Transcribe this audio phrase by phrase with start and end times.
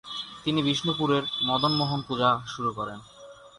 [0.43, 2.99] তিনি বিষ্ণুপুরের মদন মোহন পূজা শুরু করেন।